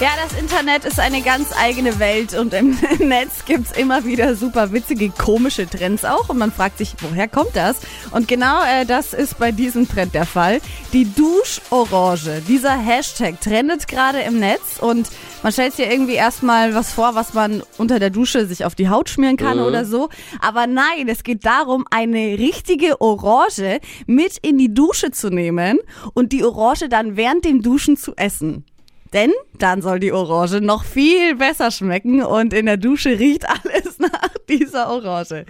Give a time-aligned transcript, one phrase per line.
[0.00, 4.72] Ja, das Internet ist eine ganz eigene Welt und im Netz gibt's immer wieder super
[4.72, 7.78] witzige, komische Trends auch und man fragt sich, woher kommt das?
[8.12, 10.60] Und genau äh, das ist bei diesem Trend der Fall.
[10.92, 15.08] Die Duschorange, dieser Hashtag trendet gerade im Netz und
[15.42, 18.76] man stellt sich ja irgendwie erstmal was vor, was man unter der Dusche sich auf
[18.76, 20.10] die Haut schmieren kann oder so.
[20.38, 25.80] Aber nein, es geht darum, eine richtige Orange mit in die Dusche zu nehmen
[26.14, 28.64] und die Orange dann während dem Duschen zu essen.
[29.12, 33.98] Denn dann soll die Orange noch viel besser schmecken und in der Dusche riecht alles
[33.98, 35.46] nach dieser Orange.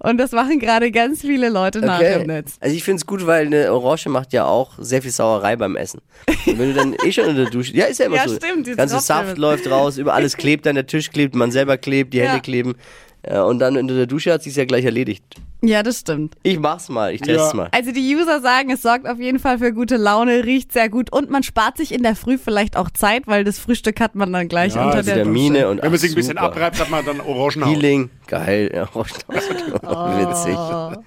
[0.00, 2.54] Und das machen gerade ganz viele Leute nach im Netz.
[2.60, 5.76] Also ich finde es gut, weil eine Orange macht ja auch sehr viel Sauerei beim
[5.76, 6.00] Essen.
[6.46, 8.36] Und wenn du dann eh schon in der Dusche, ja ist ja immer Ja, so.
[8.36, 11.50] stimmt, jetzt ganze ja Saft läuft raus, über alles klebt, dann der Tisch klebt, man
[11.50, 12.26] selber klebt, die Ja.
[12.26, 12.74] Hände kleben.
[13.28, 15.24] Ja, und dann in der Dusche hat sich's ja gleich erledigt.
[15.62, 16.36] Ja, das stimmt.
[16.42, 17.56] Ich mach's mal, ich test's Ja.
[17.56, 17.68] mal.
[17.72, 21.12] Also die User sagen, es sorgt auf jeden Fall für gute Laune, riecht sehr gut
[21.12, 24.32] und man spart sich in der Früh vielleicht auch Zeit, weil das Frühstück hat man
[24.32, 26.88] dann gleich Ja, unter also der Vitamine und Wenn man sich ein bisschen abreibt, hat
[26.90, 27.70] man dann Orangenhaut.
[27.74, 28.70] Healing, geil.
[28.74, 29.26] Ja, Orangenhaut.
[30.30, 30.98] Witzig.